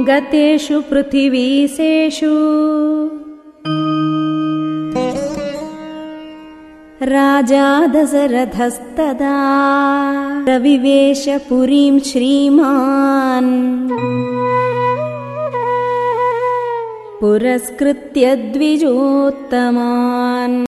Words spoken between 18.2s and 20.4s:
द्विजोत्तमा।